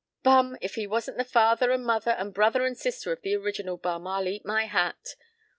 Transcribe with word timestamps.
p> 0.01 0.03
"Bum! 0.23 0.57
If 0.61 0.73
he 0.73 0.87
wasn't 0.87 1.17
the 1.19 1.23
father 1.23 1.69
and 1.69 1.85
mother 1.85 2.09
and 2.13 2.33
brother 2.33 2.65
and 2.65 2.75
sister 2.75 3.11
of 3.11 3.21
the 3.21 3.35
original 3.35 3.77
bum, 3.77 4.07
I'll 4.07 4.27
eat 4.27 4.43
my 4.43 4.65
hat. 4.65 5.09